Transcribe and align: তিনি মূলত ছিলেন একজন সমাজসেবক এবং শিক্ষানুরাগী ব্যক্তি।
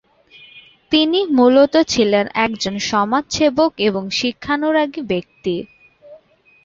তিনি 0.91 1.19
মূলত 1.37 1.73
ছিলেন 1.87 2.25
একজন 2.45 2.75
সমাজসেবক 2.91 3.71
এবং 3.87 4.03
শিক্ষানুরাগী 4.19 5.01
ব্যক্তি। 5.11 5.55